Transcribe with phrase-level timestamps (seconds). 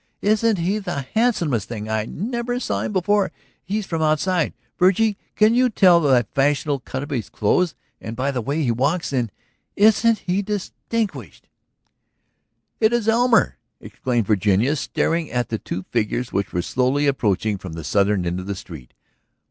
[0.23, 1.87] Isn't he the handsome thing?
[1.87, 3.31] I never saw him before.
[3.63, 7.29] He is from the outside, Virgie; you can tell by the fashionable cut of his
[7.29, 9.31] clothes and by the way he walks and...
[9.75, 11.47] Isn't he distinguished!"
[12.79, 17.73] "It is Elmer!" exclaimed Virginia, staring at the two figures which were slowly approaching from
[17.73, 18.95] the southern end of the street.